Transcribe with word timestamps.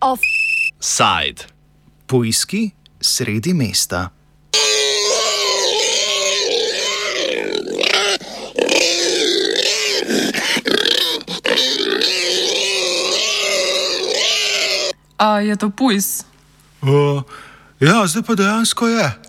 Offside. 0.00 1.44
Pujski 2.06 2.70
sredi 3.00 3.54
mesta. 3.54 4.10
A 15.18 15.40
je 15.40 15.56
to 15.56 15.70
pujs? 15.70 16.24
Uh, 16.82 17.22
ja, 17.80 18.06
zdaj 18.06 18.22
pa 18.22 18.34
dejansko 18.34 18.88
je. 18.88 19.25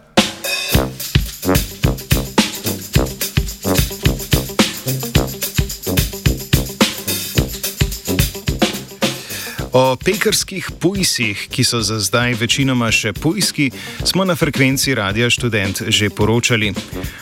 O 9.77 9.93
pekarskih 9.93 10.71
pujsih, 10.81 11.37
ki 11.53 11.63
so 11.63 11.83
za 11.85 11.99
zdaj 12.01 12.33
večinoma 12.39 12.87
še 12.89 13.11
pujski, 13.13 13.67
smo 14.01 14.25
na 14.25 14.33
frekvenci 14.33 14.95
Radia 14.97 15.29
Student 15.29 15.83
že 15.93 16.09
poročali. 16.09 16.71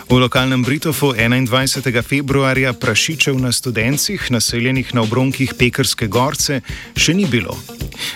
V 0.10 0.20
lokalnem 0.22 0.64
Britofu 0.64 1.14
21. 1.18 2.02
februarja 2.06 2.74
prašičev 2.74 3.40
na 3.42 3.52
študencih, 3.52 4.32
naseljenih 4.32 4.94
na 4.94 5.02
obronkih 5.02 5.54
Pekarske 5.58 6.08
gorce, 6.08 6.62
še 6.94 7.14
ni 7.18 7.26
bilo. 7.26 7.58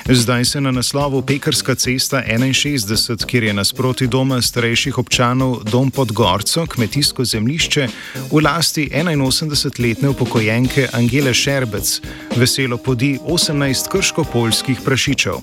Zdaj 0.05 0.45
se 0.45 0.61
na 0.61 0.71
naslovu 0.71 1.21
Pekarska 1.21 1.75
cesta 1.75 2.21
61, 2.21 3.25
kjer 3.25 3.43
je 3.43 3.53
nasproti 3.53 4.07
doma 4.07 4.41
starejših 4.41 4.97
občanov 4.97 5.63
Dom 5.65 5.89
pod 5.91 6.11
Gorco, 6.11 6.67
kmetijsko 6.69 7.25
zemlišče, 7.25 7.87
v 8.31 8.43
lasti 8.43 8.89
81-letne 8.93 10.13
upokojenke 10.13 10.89
Angele 10.93 11.33
Šerbec, 11.33 12.01
veselo 12.35 12.77
podi 12.77 13.17
18 13.17 13.89
krško-polskih 13.89 14.85
prašičev. 14.85 15.41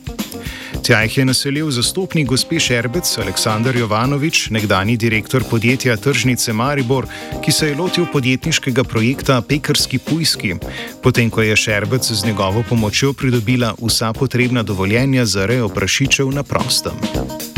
Tja 0.82 1.00
jih 1.02 1.18
je 1.18 1.24
naselil 1.24 1.70
zastopnik 1.70 2.28
gospe 2.28 2.60
Šerbec 2.60 3.08
Aleksandr 3.18 3.76
Jovanovič, 3.76 4.50
nekdani 4.50 4.96
direktor 4.96 5.44
podjetja 5.50 5.96
Tržnice 5.96 6.52
Maribor, 6.52 7.06
ki 7.44 7.52
se 7.52 7.68
je 7.68 7.76
lotil 7.76 8.06
podjetniškega 8.12 8.84
projekta 8.84 9.40
Pekarski 9.42 9.98
Pujski, 9.98 10.54
potem 11.02 11.30
ko 11.30 11.42
je 11.42 11.56
Šerbec 11.56 12.12
z 12.12 12.26
njegovo 12.26 12.62
pomočjo 12.68 13.12
pridobila 13.12 13.74
vsa 13.82 14.12
potrebna 14.12 14.62
dovoljenja 14.62 15.26
za 15.26 15.46
rejo 15.46 15.68
prašičev 15.68 16.30
na 16.30 16.42
prostem. 16.42 17.55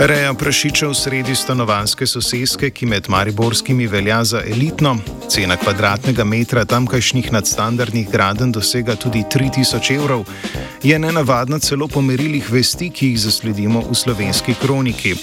Reja 0.00 0.34
prašičev 0.34 0.94
sredi 0.94 1.34
stanovanske 1.34 2.06
soseske, 2.06 2.70
ki 2.70 2.86
med 2.86 3.08
mariborskimi 3.08 3.86
velja 3.86 4.22
za 4.24 4.40
elitno, 4.46 4.94
cena 5.28 5.56
kvadratnega 5.60 6.24
metra 6.24 6.64
tamkajšnjih 6.64 7.28
nadstandardnih 7.32 8.08
graden 8.10 8.52
dosega 8.52 8.96
tudi 8.96 9.24
3000 9.34 9.94
evrov, 9.96 10.24
je 10.82 10.98
nenavadna 10.98 11.58
celo 11.58 11.88
po 11.88 12.00
merilih 12.00 12.48
vesti, 12.52 12.88
ki 12.90 13.10
jih 13.12 13.20
zasledimo 13.20 13.84
v 13.90 13.94
slovenski 13.94 14.54
kroniki. 14.62 15.14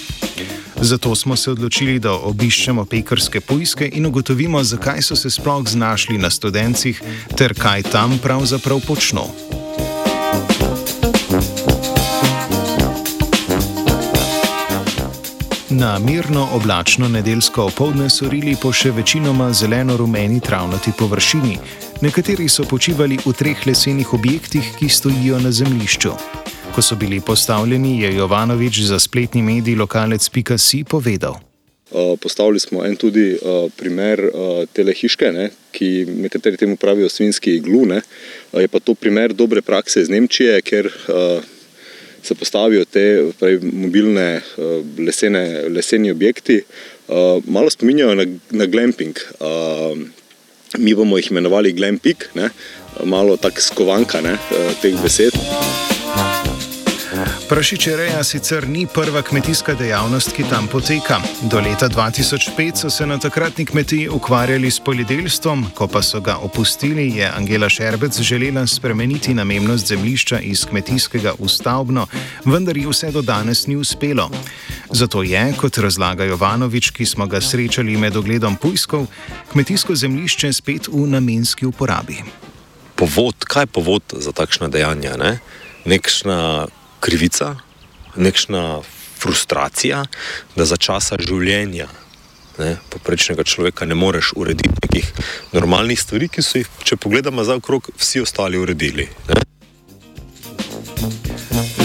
Zato 0.81 1.16
smo 1.16 1.36
se 1.36 1.52
odločili, 1.52 2.00
da 2.00 2.14
obiščemo 2.14 2.86
pekarske 2.86 3.42
pujske 3.42 3.89
in 3.94 4.05
ugotovimo, 4.05 4.64
zakaj 4.64 5.02
so 5.02 5.16
se 5.16 5.30
sploh 5.30 5.66
znašli 5.67 6.17
na 6.17 6.30
študencih 6.30 7.02
ter 7.38 7.58
kaj 7.58 7.83
tam 7.83 8.20
pravzaprav 8.22 8.86
počnejo. 8.88 9.46
Na 15.69 15.99
mirno 15.99 16.47
oblačno 16.53 17.07
nedeljsko 17.07 17.64
opoldne 17.64 18.09
so 18.09 18.30
rili 18.31 18.53
po 18.61 18.69
še 18.71 18.93
večinoma 18.95 19.49
zeleno-rumeni 19.53 20.39
travnati 20.39 20.93
površini, 20.99 21.58
nekateri 22.02 22.45
so 22.47 22.64
počivali 22.64 23.17
v 23.25 23.33
treh 23.36 23.65
lesenih 23.67 24.14
objektih, 24.14 24.69
ki 24.80 24.87
stojijo 24.89 25.42
na 25.43 25.52
zemljišču. 25.52 26.14
Ko 26.75 26.81
so 26.81 26.95
bili 26.95 27.19
postavljeni, 27.19 27.97
je 27.99 28.14
Jovanovič 28.15 28.80
za 28.87 28.99
spletni 28.99 29.42
medij 29.43 29.75
lokalec.si 29.75 30.83
povedal. 30.87 31.36
Uh, 31.92 32.15
postavili 32.19 32.59
smo 32.59 32.86
en 32.86 32.95
tudi 32.95 33.33
uh, 33.36 33.67
primer 33.75 34.23
uh, 34.23 34.63
telehiške, 34.71 35.31
ne, 35.31 35.49
ki 35.71 36.05
nekateri 36.23 36.58
temu 36.58 36.77
pravijo 36.80 37.09
svinski 37.09 37.58
iglu. 37.59 37.83
Ne, 37.86 38.02
je 38.53 38.67
pa 38.67 38.80
to 38.80 38.95
primer 38.95 39.33
dobre 39.33 39.61
prakse 39.61 40.02
iz 40.02 40.09
Nemčije, 40.09 40.61
ker 40.61 40.92
se 42.27 42.36
postavijo 42.36 42.86
te 42.86 43.04
pravi, 43.39 43.71
mobilne 43.73 44.42
uh, 44.58 44.65
lesene, 44.99 45.43
leseni 45.70 46.11
objekti, 46.11 46.61
uh, 47.08 47.43
malo 47.48 47.70
spominjajo 47.70 48.15
na, 48.15 48.26
na 48.52 48.65
glamping. 48.65 49.15
Uh, 49.39 49.98
mi 50.77 50.95
bomo 50.95 51.17
jih 51.17 51.32
imenovali 51.32 51.73
glamping, 51.73 52.30
ne? 52.36 52.49
malo 53.05 53.37
tako 53.37 53.61
skovanka 53.61 54.21
ne? 54.21 54.37
teh 54.82 55.02
besed. 55.04 55.67
Prašičereja 57.47 58.23
sicer 58.23 58.67
ni 58.67 58.87
prva 58.93 59.21
kmetijska 59.21 59.73
dejavnost, 59.80 60.33
ki 60.35 60.43
tam 60.49 60.65
poteka. 60.67 61.21
Do 61.41 61.61
leta 61.63 61.87
2005 61.89 62.75
so 62.75 62.89
se 62.89 63.05
na 63.08 63.17
takratni 63.17 63.65
kmetiji 63.65 64.09
ukvarjali 64.09 64.71
s 64.71 64.80
poljedelstvom, 64.80 65.65
ko 65.75 65.87
pa 65.87 66.02
so 66.02 66.19
ga 66.19 66.36
opustili, 66.43 67.07
je 67.15 67.31
Angela 67.36 67.69
Šerbec 67.69 68.19
želela 68.19 68.67
spremeniti 68.67 69.33
namennost 69.33 69.87
zemljišča 69.87 70.39
iz 70.39 70.65
kmetijskega 70.65 71.33
v 71.39 71.47
stavbno, 71.47 72.07
vendar 72.45 72.77
ji 72.77 72.86
vse 72.86 73.11
do 73.11 73.21
danes 73.21 73.67
ni 73.67 73.75
uspelo. 73.75 74.30
Zato 74.89 75.23
je, 75.23 75.53
kot 75.57 75.77
razlaga 75.77 76.23
Jovanovič, 76.23 76.89
ki 76.91 77.05
smo 77.05 77.27
ga 77.27 77.41
srečali 77.41 77.97
med 77.97 78.17
ogledom 78.17 78.55
pujskov, 78.55 79.05
kmetijsko 79.52 79.95
zemljišče 79.95 80.53
spet 80.53 80.87
v 80.87 81.07
namenski 81.07 81.65
uporabi. 81.65 82.17
Povod, 82.95 83.36
kaj 83.47 83.63
je 83.63 83.67
povod 83.67 84.03
za 84.19 84.31
takšna 84.31 84.67
dejanja? 84.67 85.15
Ne? 85.17 85.39
Nekšna 85.86 86.67
krivica, 86.99 87.55
nekšna 88.15 88.81
frustracija, 89.17 90.03
da 90.55 90.65
za 90.65 90.77
časa 90.77 91.17
življenja 91.19 91.87
ne, 92.59 92.77
poprečnega 92.89 93.43
človeka 93.43 93.85
ne 93.85 93.95
moreš 93.95 94.33
urediti 94.35 94.69
nekih 94.83 95.11
normalnih 95.53 95.99
stvari, 96.02 96.30
ki 96.30 96.41
so 96.41 96.61
jih, 96.61 96.69
če 96.83 96.97
pogledamo 96.97 97.43
za 97.43 97.57
okrog, 97.57 97.89
vsi 97.97 98.21
ostali 98.25 98.57
uredili. 98.57 99.07
Ne. 99.30 99.43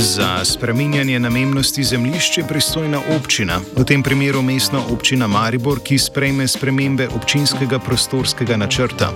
Za 0.03 0.45
spreminjanje 0.45 1.19
namennosti 1.19 1.85
zemljišč 1.85 2.39
je 2.39 2.45
pristojna 2.49 3.01
občina, 3.17 3.61
v 3.77 3.85
tem 3.85 4.03
primeru 4.03 4.43
mestna 4.43 4.83
občina 4.93 5.27
Maribor, 5.27 5.81
ki 5.85 5.99
sprejme 5.99 6.49
spremembe 6.49 7.09
občinskega 7.09 7.79
prostorskega 7.79 8.57
načrta. 8.57 9.13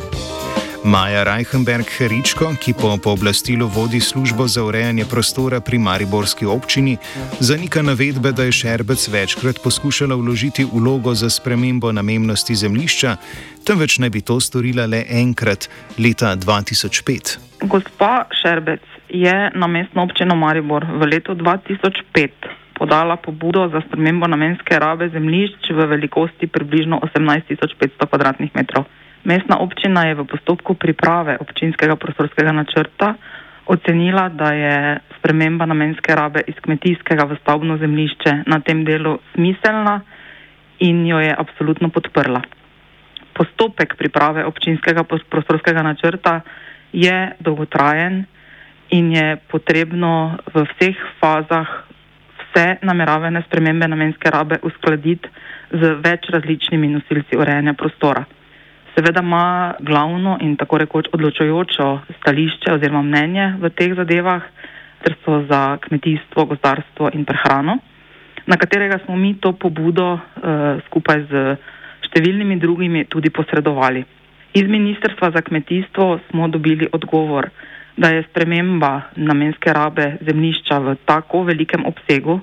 Maja 0.87 1.25
Reichenberg-Heričko, 1.25 2.55
ki 2.63 2.73
po 2.81 2.95
pooblastilu 3.05 3.67
vodi 3.67 4.01
službo 4.01 4.47
za 4.47 4.63
urejanje 4.65 5.05
prostora 5.11 5.61
pri 5.61 5.79
Mariborski 5.79 6.47
občini, 6.47 6.97
zanika 7.41 7.83
navedbe, 7.83 8.33
da 8.33 8.43
je 8.47 8.53
Šerbec 8.53 9.09
večkrat 9.09 9.57
poskušala 9.65 10.15
vložiti 10.15 10.67
vlogo 10.73 11.15
za 11.15 11.31
spremembo 11.31 11.93
namennosti 11.93 12.55
zemljišča, 12.55 13.17
temveč 13.67 13.99
naj 13.99 14.11
bi 14.11 14.21
to 14.21 14.41
storila 14.41 14.87
le 14.87 15.03
enkrat 15.11 15.67
leta 15.99 16.37
2005. 16.37 17.39
Gospa 17.63 18.25
Šerbec 18.43 18.83
je 19.09 19.51
na 19.55 19.67
mestno 19.67 20.03
občino 20.03 20.37
Maribor 20.37 20.87
v 20.87 21.11
letu 21.11 21.35
2005 21.35 22.31
podala 22.79 23.17
pobudo 23.17 23.69
za 23.69 23.81
spremembo 23.89 24.27
namenske 24.27 24.79
rabe 24.79 25.09
zemljišč 25.09 25.71
v 25.71 25.87
velikosti 25.87 26.47
približno 26.47 27.01
18.500 27.03 28.07
km2. 28.07 28.85
Mestna 29.27 29.59
občina 29.59 30.07
je 30.07 30.15
v 30.15 30.23
postopku 30.23 30.79
priprave 30.79 31.35
občinskega 31.43 31.99
prostorskega 31.99 32.55
načrta 32.55 33.19
ocenila, 33.67 34.31
da 34.31 34.55
je 34.55 34.77
sprememba 35.19 35.67
namenske 35.67 36.15
rabe 36.15 36.47
iz 36.47 36.55
kmetijskega 36.63 37.27
v 37.27 37.35
stavbno 37.43 37.75
zemljišče 37.83 38.47
na 38.47 38.61
tem 38.63 38.85
delu 38.87 39.19
smiselna 39.35 40.01
in 40.79 41.03
jo 41.07 41.19
je 41.19 41.35
absolutno 41.35 41.91
podprla. 41.91 42.39
Postopek 43.35 43.99
priprave 43.99 44.47
občinskega 44.47 45.03
prostorskega 45.03 45.83
načrta 45.83 46.41
je 46.93 47.35
dolgotrajen 47.43 48.25
in 48.95 49.11
je 49.11 49.37
potrebno 49.51 50.39
v 50.55 50.63
vseh 50.71 50.97
fazah 51.19 51.67
vse 52.39 52.79
nameravane 52.87 53.43
spremembe 53.43 53.91
namenske 53.91 54.31
rabe 54.31 54.63
uskladiti 54.63 55.29
z 55.75 55.99
več 55.99 56.31
različnimi 56.31 56.95
nosilci 56.95 57.35
urejanja 57.35 57.75
prostora. 57.75 58.23
Seveda 58.97 59.21
ima 59.21 59.75
glavno 59.81 60.39
in 60.41 60.57
tako 60.57 60.79
rekoč 60.79 61.07
odločujočo 61.13 62.01
stališče 62.21 62.73
oziroma 62.73 63.03
mnenje 63.03 63.51
v 63.61 63.69
teh 63.71 63.93
zadevah, 63.93 64.43
ter 65.05 65.15
so 65.25 65.43
za 65.51 65.77
kmetijstvo, 65.85 66.47
gozdarstvo 66.49 67.11
in 67.13 67.25
prehrano, 67.29 67.77
na 68.47 68.57
katerega 68.57 68.99
smo 69.05 69.17
mi 69.17 69.35
to 69.41 69.53
pobudo 69.53 70.15
uh, 70.15 70.21
skupaj 70.87 71.27
z 71.29 71.45
številnimi 72.09 72.57
drugimi 72.57 73.05
tudi 73.05 73.31
posredovali. 73.31 74.05
Iz 74.57 74.65
Ministrstva 74.65 75.31
za 75.35 75.45
kmetijstvo 75.45 76.21
smo 76.31 76.49
dobili 76.49 76.89
odgovor, 76.93 77.51
da 77.97 78.09
je 78.09 78.25
sprememba 78.31 79.13
namenske 79.17 79.73
rabe 79.73 80.17
zemljišča 80.25 80.79
v 80.79 80.97
tako 81.05 81.45
velikem 81.45 81.85
obsegu 81.85 82.41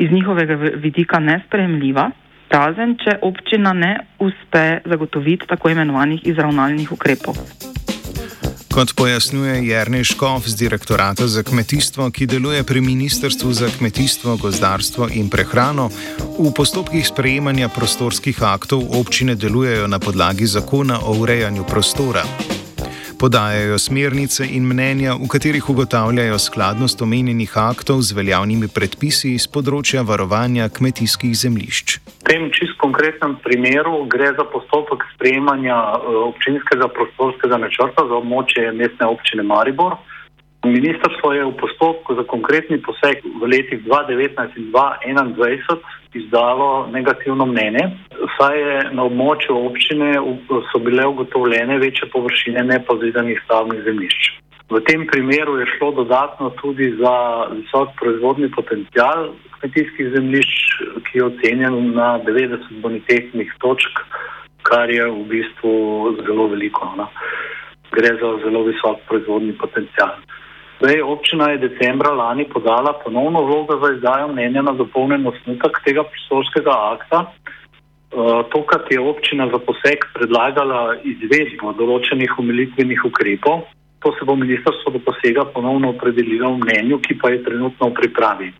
iz 0.00 0.10
njihovega 0.10 0.54
vidika 0.80 1.20
nespremljiva, 1.20 2.10
razen 2.52 2.96
če 3.00 3.18
občina 3.22 3.72
ne 3.72 3.92
uspe 4.20 4.82
zagotoviti 4.84 5.48
tako 5.48 5.72
imenovanih 5.72 6.26
izravnalnih 6.28 6.92
ukrepov. 6.92 7.38
Kot 8.72 8.94
pojasnjuje 8.96 9.68
Jrnej 9.68 10.04
Škov 10.16 10.48
z 10.48 10.56
direktorata 10.56 11.26
za 11.28 11.42
kmetijstvo, 11.44 12.08
ki 12.08 12.24
deluje 12.24 12.64
pri 12.64 12.80
Ministrstvu 12.80 13.52
za 13.52 13.68
kmetijstvo, 13.68 14.38
gozdarstvo 14.40 15.10
in 15.12 15.28
prehrano, 15.28 15.90
v 16.40 16.48
postopkih 16.56 17.04
sprejemanja 17.04 17.68
prostorskih 17.68 18.40
aktov 18.40 18.88
občine 18.96 19.36
delujejo 19.36 19.84
na 19.92 20.00
podlagi 20.00 20.48
zakona 20.48 21.04
o 21.04 21.20
urejanju 21.20 21.68
prostora. 21.68 22.24
Podajajo 23.22 23.78
smernice 23.78 24.42
in 24.50 24.64
mnenja, 24.66 25.12
v 25.14 25.28
katerih 25.30 25.68
ugotavljajo 25.70 26.38
skladnost 26.42 27.02
omenjenih 27.06 27.52
aktov 27.54 28.00
z 28.02 28.16
veljavnimi 28.18 28.66
predpisi 28.66 29.36
iz 29.38 29.46
področja 29.46 30.02
varovanja 30.02 30.66
kmetijskih 30.66 31.30
zemljišč. 31.42 31.94
V 32.02 32.26
tem 32.26 32.48
čist 32.50 32.74
konkretnem 32.82 33.36
primeru 33.44 34.02
gre 34.10 34.32
za 34.34 34.42
postopek 34.50 35.06
sprejemanja 35.14 35.78
eh, 35.78 36.18
občinskega 36.32 36.90
prostorskega 36.98 37.62
načrta 37.62 38.08
za 38.10 38.18
območje 38.18 38.74
mestne 38.74 39.06
občine 39.14 39.46
Maribor. 39.46 40.00
Ministrstvo 40.66 41.32
je 41.38 41.46
v 41.46 41.54
postopku 41.62 42.18
za 42.18 42.26
konkretni 42.26 42.82
poseg 42.82 43.22
v 43.22 43.54
letih 43.54 43.86
2019 43.86 44.58
in 44.58 44.74
2021 44.74 46.01
izdalo 46.14 46.86
negativno 46.92 47.46
mnenje, 47.46 47.84
saj 48.36 48.60
je 48.60 48.78
na 48.92 49.04
območju 49.08 49.56
občine 49.66 50.12
so 50.72 50.78
bile 50.78 51.06
ugotovljene 51.06 51.78
večje 51.78 52.08
površine 52.12 52.64
nepozidanih 52.64 53.40
stavnih 53.44 53.80
zemljišč. 53.84 54.30
V 54.72 54.80
tem 54.88 55.06
primeru 55.06 55.58
je 55.60 55.66
šlo 55.76 55.90
dodatno 55.92 56.50
tudi 56.50 56.94
za 56.96 57.14
visok 57.52 57.88
proizvodni 58.00 58.50
potencial 58.50 59.32
kmetijskih 59.58 60.12
zemljišč, 60.14 60.54
ki 61.06 61.18
je 61.18 61.24
ocenjen 61.24 61.92
na 61.94 62.18
90 62.26 62.80
bonitetnih 62.82 63.52
točk, 63.60 64.00
kar 64.62 64.90
je 64.90 65.04
v 65.10 65.26
bistvu 65.28 65.74
zelo 66.26 66.48
veliko. 66.54 66.88
No. 66.96 67.08
Gre 67.92 68.14
za 68.16 68.30
zelo 68.44 68.64
visok 68.64 69.04
proizvodni 69.08 69.52
potencial. 69.52 70.16
Zdaj, 70.82 70.98
občina 71.02 71.54
je 71.54 71.62
decembra 71.62 72.10
lani 72.10 72.42
podala 72.50 72.92
ponovno 73.04 73.42
vlogo 73.46 73.78
za 73.78 73.94
izdajo 73.94 74.28
mnenja 74.28 74.62
na 74.62 74.72
dopolnjen 74.72 75.26
osnutek 75.26 75.78
tega 75.84 76.02
prostorskega 76.02 76.74
akta. 76.74 77.20
Uh, 77.22 78.42
tokrat 78.50 78.90
je 78.90 78.98
občina 79.00 79.46
za 79.46 79.62
poseg 79.62 80.02
predlagala 80.14 80.96
izvedbo 81.06 81.70
določenih 81.78 82.34
umilitvenih 82.38 83.04
ukrepov. 83.06 83.62
To 84.02 84.10
se 84.18 84.26
bo 84.26 84.34
ministrstvo 84.34 84.96
do 84.98 85.04
posega 85.06 85.46
ponovno 85.54 85.94
opredelilo 85.94 86.50
v 86.56 86.64
mnenju, 86.66 86.98
ki 86.98 87.14
pa 87.22 87.30
je 87.30 87.44
trenutno 87.46 87.92
v 87.92 87.98
pripravi. 88.02 88.50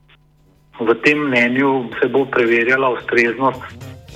V 0.79 0.95
tem 1.03 1.27
mnenju 1.27 1.91
se 1.99 2.07
bo 2.07 2.23
preverjala 2.31 2.95
ustreznost 3.01 3.67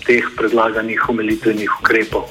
teh 0.06 0.30
predlaganih 0.38 1.10
umilitvenih 1.10 1.74
ukrepov. 1.82 2.30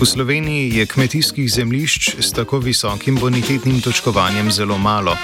V 0.00 0.06
Sloveniji 0.06 0.78
je 0.78 0.86
kmetijskih 0.86 1.48
zemljišč 1.50 2.02
s 2.18 2.32
tako 2.32 2.58
visokim 2.58 3.14
bonitetnim 3.20 3.78
točkovanjem 3.84 4.50
zelo 4.50 4.78
malo. 4.78 5.14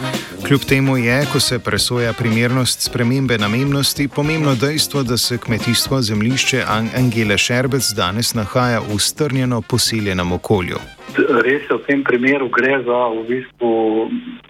Kljub 0.46 0.60
temu 0.68 0.96
je, 0.96 1.26
ko 1.32 1.40
se 1.40 1.58
presoja 1.58 2.12
primernost 2.12 2.86
spremembe 2.86 3.38
namennosti, 3.38 4.08
pomembno 4.16 4.54
dejstvo, 4.54 5.02
da 5.02 5.16
se 5.16 5.38
kmetijstvo 5.38 6.02
zemljišče 6.02 6.62
Angele 7.00 7.38
Šerbec 7.38 7.92
danes 7.96 8.34
nahaja 8.34 8.80
v 8.80 8.98
strnjeno 8.98 9.62
poseljenem 9.70 10.32
okolju. 10.32 10.78
Res 11.18 11.62
je 11.70 11.76
v 11.76 11.82
tem 11.86 12.04
primeru 12.04 12.48
gre 12.48 12.78
za 12.86 13.00
v 13.14 13.24
bistvu 13.28 13.72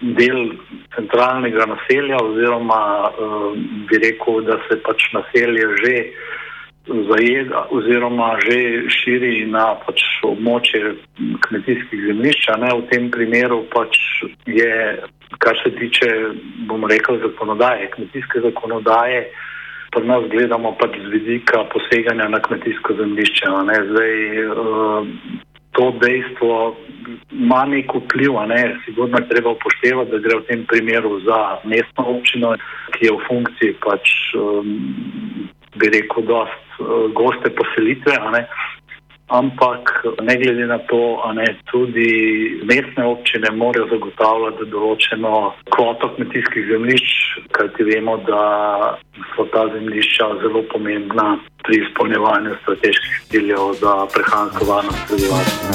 del 0.01 0.53
centralnega 0.95 1.65
naselja 1.65 2.21
oziroma 2.21 2.83
uh, 3.09 3.57
bi 3.89 3.97
rekel, 3.97 4.45
da 4.45 4.61
se 4.69 4.77
pač 4.85 5.09
naselje 5.17 5.65
že 5.81 5.95
zajeda 6.87 7.67
oziroma 7.69 8.37
že 8.45 8.89
širi 8.89 9.45
na 9.45 9.75
pač 9.85 10.01
območje 10.27 10.95
kmetijskih 11.47 12.05
zemljišč. 12.07 12.49
V 12.61 12.87
tem 12.91 13.09
primeru 13.11 13.63
pač 13.73 13.97
je, 14.45 14.73
kar 15.43 15.57
se 15.63 15.71
tiče, 15.75 16.09
bomo 16.69 16.89
rekel, 16.91 17.19
zakonodaje, 17.23 17.89
kmetijske 17.95 18.43
zakonodaje, 18.47 19.25
pri 19.91 20.07
nas 20.07 20.27
gledamo 20.31 20.73
pač 20.79 20.97
z 21.03 21.11
vidika 21.11 21.65
poseganja 21.73 22.29
na 22.31 22.39
kmetijsko 22.39 22.95
zemljišče. 22.99 23.55
Zdaj, 23.91 24.13
uh, 24.47 25.07
to 25.75 25.91
dejstvo 25.99 26.75
ima 27.31 27.65
nek 27.65 27.93
vpliv, 27.95 28.35
ne, 28.47 28.61
sigurno 28.85 29.17
je 29.17 29.29
treba 29.29 29.55
upoštevati, 29.55 30.11
da 30.11 30.17
gre 30.17 30.37
v 30.39 30.47
tem 30.47 30.65
primeru 30.67 31.19
za 31.25 31.39
mestno 31.63 32.05
občino, 32.15 32.55
ki 32.95 33.07
je 33.07 33.13
v 33.15 33.23
funkciji 33.27 33.77
pač, 33.83 34.11
um, 34.35 34.75
bi 35.75 35.91
rekel, 35.95 36.27
dost 36.27 36.79
uh, 36.79 37.07
goste 37.15 37.51
poselitve. 37.55 38.19
Ampak 39.31 40.03
ne 40.21 40.35
glede 40.35 40.65
na 40.67 40.77
to, 40.91 40.99
ne, 41.33 41.45
tudi 41.71 42.11
mestne 42.67 43.05
občine 43.07 43.51
morajo 43.55 43.87
zagotavljati 43.93 44.67
določeno 44.73 45.53
kvoto 45.71 46.09
kmetijskih 46.15 46.67
zemljišč, 46.67 47.13
kajti 47.55 47.87
vemo, 47.87 48.17
da 48.27 48.41
so 49.31 49.47
ta 49.53 49.63
zemljišča 49.71 50.27
zelo 50.43 50.65
pomembna 50.73 51.37
pri 51.63 51.79
izpolnjevanju 51.79 52.57
strateških 52.61 53.21
ciljev 53.31 53.71
za 53.79 53.93
prehransko 54.13 54.67
varnost 54.67 55.07
prebivalstva. 55.07 55.71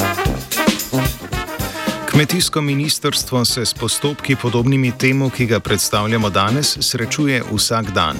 Kmetijsko 2.11 2.61
ministrstvo 2.63 3.45
se 3.45 3.65
s 3.67 3.75
postopki 3.75 4.37
podobnimi 4.43 4.93
temu, 4.99 5.31
ki 5.31 5.47
ga 5.47 5.61
predstavljamo 5.61 6.31
danes, 6.31 6.77
srečuje 6.81 7.43
vsak 7.53 7.91
dan. 7.97 8.17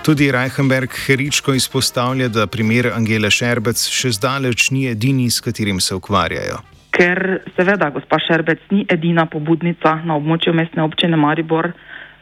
Tudi 0.00 0.30
Reichenberg 0.32 0.90
Heričko 1.06 1.52
izpostavlja, 1.54 2.28
da 2.28 2.46
primer 2.46 2.86
Angela 2.96 3.28
Šerbec 3.30 3.76
še 3.84 4.14
zdaleč 4.16 4.70
ni 4.72 4.86
edini, 4.88 5.26
s 5.28 5.44
katerim 5.44 5.76
se 5.76 5.92
ukvarjajo. 5.92 6.56
Ker 6.96 7.20
seveda 7.52 7.90
gospa 7.92 8.16
Šerbec 8.24 8.62
ni 8.72 8.86
edina 8.88 9.26
pobudnica 9.28 9.98
na 10.08 10.16
območju 10.16 10.54
mestne 10.56 10.86
občine 10.86 11.20
Maribor, 11.20 11.68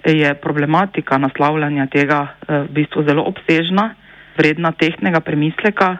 je 0.02 0.32
problematika 0.42 1.20
naslavljanja 1.22 1.86
tega 1.92 2.18
eh, 2.26 2.64
v 2.66 2.80
bistvu 2.80 3.04
zelo 3.06 3.22
obsežna, 3.30 3.92
vredna 4.38 4.72
tehnega 4.74 5.20
premisleka 5.22 5.92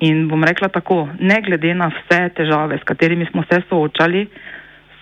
in 0.00 0.24
bom 0.32 0.44
rekla 0.48 0.70
tako, 0.72 1.10
ne 1.20 1.42
glede 1.44 1.74
na 1.76 1.90
vse 1.92 2.22
težave, 2.40 2.80
s 2.80 2.88
katerimi 2.88 3.28
smo 3.28 3.44
se 3.52 3.60
soočali, 3.68 4.24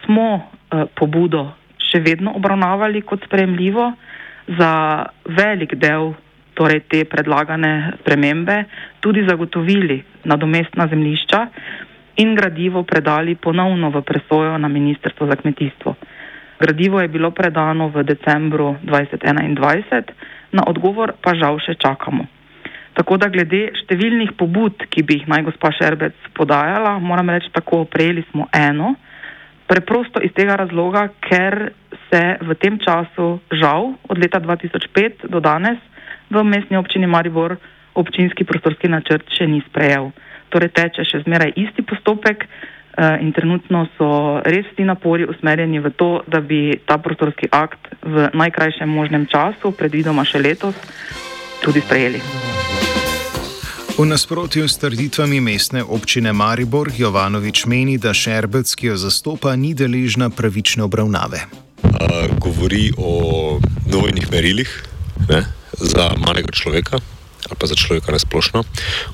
smo 0.02 0.26
eh, 0.34 0.88
pobudo 0.98 1.52
še 1.86 2.02
vedno 2.02 2.34
obravnavali 2.34 3.06
kot 3.06 3.22
sprejemljivo 3.30 3.92
za 4.46 5.06
velik 5.24 5.74
del 5.74 6.14
torej 6.54 6.80
te 6.88 7.04
predlagane 7.04 7.92
spremembe 8.00 8.64
tudi 9.00 9.26
zagotovili 9.28 10.02
nadomestna 10.24 10.86
zemlišča 10.88 11.40
in 12.16 12.34
gradivo 12.34 12.82
predali 12.82 13.34
ponovno 13.34 13.90
v 13.90 14.02
presojo 14.02 14.58
na 14.58 14.68
Ministrstvo 14.68 15.26
za 15.26 15.36
kmetijstvo. 15.36 15.94
Gradivo 16.60 17.00
je 17.00 17.08
bilo 17.08 17.30
predano 17.30 17.88
v 17.88 18.04
decembru 18.04 18.76
2021, 18.84 20.02
na 20.52 20.64
odgovor 20.66 21.12
pa 21.20 21.34
žal 21.36 21.60
še 21.60 21.76
čakamo. 21.76 22.24
Tako 22.96 23.18
da 23.20 23.28
glede 23.28 23.74
številnih 23.76 24.32
pobud, 24.40 24.86
ki 24.88 25.04
bi 25.04 25.18
jih 25.18 25.28
naj 25.28 25.44
gospa 25.50 25.68
Šerbec 25.76 26.16
podajala, 26.32 26.96
moram 26.96 27.28
reči 27.28 27.52
tako, 27.52 27.84
prejeli 27.84 28.24
smo 28.30 28.48
eno, 28.56 28.94
preprosto 29.66 30.22
iz 30.22 30.32
tega 30.34 30.56
razloga, 30.56 31.08
ker 31.20 31.72
se 32.10 32.22
v 32.40 32.54
tem 32.54 32.78
času, 32.78 33.40
žal, 33.50 33.94
od 34.08 34.18
leta 34.18 34.40
2005 34.40 35.26
do 35.28 35.40
danes 35.40 35.78
v 36.30 36.42
mestni 36.42 36.76
občini 36.76 37.06
Maribor 37.06 37.56
občinski 37.94 38.44
prostorski 38.44 38.88
načrt 38.88 39.26
še 39.32 39.46
ni 39.48 39.62
sprejel. 39.66 40.12
Torej 40.52 40.70
teče 40.76 41.06
še 41.06 41.24
zmeraj 41.24 41.56
isti 41.58 41.82
postopek 41.82 42.44
eh, 42.46 43.22
in 43.24 43.32
trenutno 43.34 43.86
so 43.96 44.38
res 44.44 44.68
ti 44.76 44.86
napori 44.86 45.26
usmerjeni 45.26 45.80
v 45.82 45.94
to, 45.96 46.10
da 46.28 46.40
bi 46.40 46.76
ta 46.86 47.00
prostorski 47.02 47.50
akt 47.50 47.90
v 48.04 48.30
najkrajšem 48.36 48.88
možnem 48.88 49.26
času, 49.26 49.72
predvidoma 49.72 50.26
še 50.28 50.42
letos, 50.44 50.76
tudi 51.64 51.82
sprejeli. 51.82 52.22
V 53.96 54.04
nasprotju 54.04 54.68
s 54.68 54.76
trditvami 54.78 55.40
mestne 55.40 55.84
občine 55.84 56.32
Maribor, 56.32 56.92
Jovanovič 56.96 57.64
meni, 57.66 57.98
da 57.98 58.12
Šerbec, 58.14 58.68
ki 58.74 58.92
jo 58.92 58.96
zastopa, 58.96 59.56
ni 59.56 59.74
deležna 59.74 60.30
pravične 60.30 60.84
obravnave 60.84 61.46
govori 62.38 62.92
o 62.96 63.60
dvojnih 63.86 64.30
merilih 64.30 64.82
ne, 65.28 65.44
za 65.78 66.14
malega 66.26 66.52
človeka 66.52 66.98
ali 67.46 67.56
pa 67.58 67.66
za 67.66 67.74
človeka 67.74 68.12
nasplošno, 68.12 68.64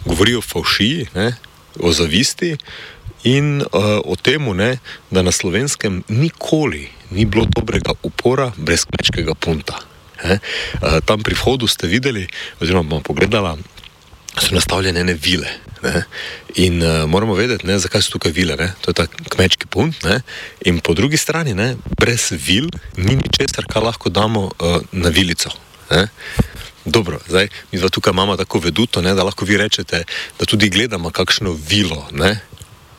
govori 0.05 0.35
o 0.35 0.41
faušiji, 0.41 1.07
ne, 1.15 1.35
o 1.81 1.93
zavisti 1.93 2.57
in 3.25 3.61
uh, 3.61 4.01
o 4.05 4.17
tem, 4.17 4.41
da 5.11 5.23
na 5.23 5.33
slovenskem 5.33 6.03
nikoli 6.09 6.89
ni 7.11 7.25
bilo 7.25 7.45
dobrega 7.45 7.93
upora 8.03 8.53
brez 8.57 8.87
kmečkega 8.89 9.35
punta. 9.35 9.77
Ne. 10.25 10.39
Uh, 10.81 11.05
tam 11.05 11.21
pri 11.21 11.35
vhodu 11.35 11.69
ste 11.69 11.87
videli, 11.87 12.25
oziroma 12.61 12.89
bomo 12.89 13.03
pogledali, 13.05 13.61
so 14.41 14.55
nastavljene 14.55 15.01
ene 15.01 15.15
vile. 15.15 15.49
Ne? 15.83 16.05
In 16.55 16.83
uh, 16.83 17.05
moramo 17.11 17.35
vedeti, 17.35 17.67
ne, 17.67 17.79
zakaj 17.79 18.03
so 18.03 18.17
tukaj 18.17 18.33
vile. 18.33 18.57
Ne? 18.57 18.73
To 18.81 18.91
je 18.91 18.95
ta 18.95 19.07
kmečki 19.07 19.67
punt. 19.67 20.05
Ne? 20.05 20.21
In 20.65 20.81
po 20.81 20.95
drugi 20.95 21.17
strani, 21.17 21.55
ne, 21.55 21.75
brez 21.99 22.31
vil 22.47 22.71
ni 22.97 23.17
ničesar, 23.17 23.67
kar 23.69 23.83
lahko 23.83 24.11
damo 24.11 24.49
uh, 24.49 24.79
na 24.93 25.09
vilico. 25.09 25.51
Ne? 25.91 26.07
Dobro, 26.85 27.19
zdaj 27.29 27.49
mi 27.73 27.79
dva 27.79 27.89
tukaj 27.89 28.11
imamo 28.11 28.37
tako 28.37 28.59
veduto, 28.59 29.03
ne, 29.03 29.15
da 29.15 29.25
lahko 29.25 29.45
vi 29.45 29.57
rečete, 29.57 30.05
da 30.39 30.47
tudi 30.47 30.69
gledamo 30.69 31.11
kakšno 31.11 31.53
vilo. 31.69 32.09
Ne? 32.13 32.41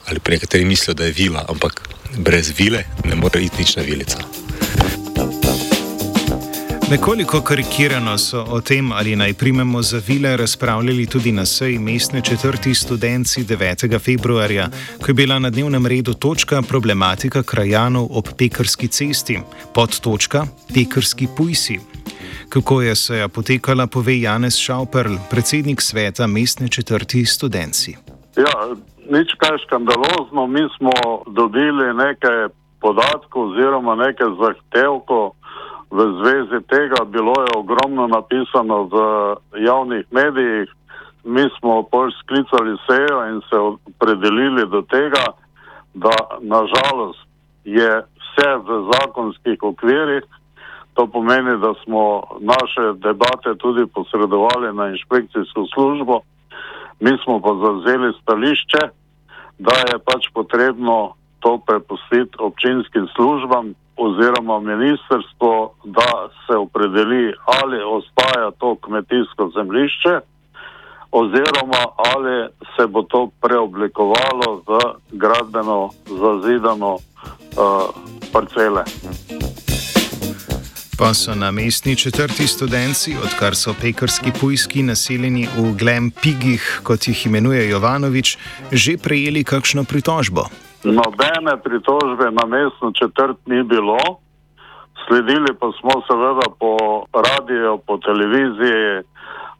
Ali 0.05 0.19
pa 0.19 0.31
nekateri 0.31 0.65
mislijo, 0.65 0.93
da 0.93 1.05
je 1.05 1.11
vila, 1.11 1.45
ampak 1.49 1.81
brez 2.17 2.51
vile 2.57 2.83
ne 3.05 3.15
more 3.15 3.43
iti 3.43 3.59
nič 3.59 3.75
na 3.75 3.83
vilico. 3.83 4.17
Nekoliko 6.93 7.41
karikirano 7.41 8.17
so 8.17 8.45
o 8.50 8.62
tem, 8.62 8.91
ali 8.91 9.15
naj 9.15 9.33
primemo 9.33 9.81
za 9.81 10.01
vile, 10.07 10.38
razpravljali 10.38 11.05
tudi 11.05 11.31
na 11.31 11.45
seji 11.45 11.79
mestne 11.79 12.21
četrti 12.21 12.73
študenci 12.73 13.43
9. 13.43 14.00
februarja, 14.05 14.67
ko 15.01 15.05
je 15.07 15.13
bila 15.13 15.39
na 15.39 15.50
dnevnem 15.50 15.88
redu 15.88 16.13
točka 16.13 16.62
problematika 16.69 17.43
krajanov 17.43 18.07
ob 18.12 18.25
pekarski 18.38 18.88
cesti, 18.88 19.39
pod 19.73 20.00
točka 20.00 20.43
pekarski 20.73 21.27
pujsi. 21.38 21.79
Kako 22.50 22.81
je 22.81 22.95
seja 22.95 23.27
potekala, 23.27 23.88
pove 23.88 24.19
Janez 24.19 24.57
Šauperl, 24.57 25.15
predsednik 25.29 25.81
sveta 25.81 26.27
mestne 26.27 26.67
četrti 26.67 27.25
študenci. 27.25 27.91
Ja, 28.38 28.53
nič 29.09 29.33
kaj 29.38 29.57
škandalozno, 29.65 30.47
mi 30.47 30.62
smo 30.77 30.91
dobili 31.27 31.93
nekaj 31.93 32.53
podatkov 32.81 33.50
oziroma 33.50 33.95
nekaj 33.95 34.27
zahtevkov 34.41 35.31
v 35.93 36.00
zvezi 36.17 36.59
tega, 36.65 37.05
bilo 37.05 37.33
je 37.38 37.51
ogromno 37.53 38.07
napisano 38.07 38.89
v 38.89 38.95
javnih 39.62 40.05
medijih, 40.12 40.69
mi 41.23 41.45
smo 41.59 41.83
pač 41.85 42.17
sklicali 42.25 42.73
sejo 42.89 43.17
in 43.29 43.41
se 43.50 43.57
opredelili 43.57 44.65
do 44.73 44.81
tega, 44.81 45.23
da 45.93 46.15
nažalost 46.41 47.21
je 47.63 48.01
vse 48.01 48.50
v 48.65 48.69
zakonskih 48.91 49.57
okvirih, 49.62 50.25
to 50.93 51.07
pomeni, 51.07 51.57
da 51.62 51.73
smo 51.85 52.23
naše 52.41 52.97
debate 52.97 53.53
tudi 53.57 53.85
posredovali 53.93 54.73
na 54.73 54.89
inšpekcijsko 54.89 55.65
službo, 55.73 56.21
mi 57.00 57.13
smo 57.23 57.41
pa 57.41 57.53
zavzeli 57.63 58.13
stališče, 58.21 58.81
da 59.59 59.75
je 59.89 60.01
pač 60.05 60.25
potrebno 60.33 61.13
to 61.39 61.62
prepustiti 61.67 62.38
občinskim 62.39 63.07
službam, 63.15 63.73
oziroma 63.97 64.59
ministrstvo, 64.59 65.73
da 65.83 66.29
se 66.47 66.55
opredeli, 66.57 67.33
ali 67.45 67.77
ostaja 67.83 68.51
to 68.51 68.75
kmetijsko 68.75 69.51
zemljišče, 69.55 70.19
oziroma 71.12 71.83
ali 71.97 72.47
se 72.75 72.88
bo 72.88 73.03
to 73.03 73.29
preoblikovalo 73.41 74.62
v 74.67 74.79
gradbeno 75.12 75.89
zazidano 76.05 76.93
uh, 76.93 77.01
parcele. 78.31 78.83
Pa 80.97 81.13
so 81.13 81.35
na 81.35 81.51
mestni 81.51 81.95
četrti 81.95 82.47
študenci, 82.47 83.15
odkar 83.23 83.55
so 83.55 83.73
pekarski 83.81 84.31
pujski 84.39 84.83
naseljeni 84.83 85.47
v 85.57 85.73
Glem 85.77 86.12
Pigih, 86.12 86.81
kot 86.83 87.07
jih 87.07 87.25
imenuje 87.25 87.69
Jovanovič, 87.69 88.38
že 88.71 88.97
prejeli 88.97 89.43
kakšno 89.43 89.83
pritožbo. 89.83 90.45
Nobene 90.83 91.53
pritožbe 91.63 92.31
na 92.31 92.45
mestno 92.45 92.91
četrt 92.91 93.37
ni 93.45 93.63
bilo, 93.63 93.99
sledili 95.07 95.51
pa 95.59 95.71
smo 95.79 96.01
seveda 96.07 96.47
po 96.59 96.77
radiju, 97.13 97.79
po 97.87 97.97
televiziji, 97.97 99.03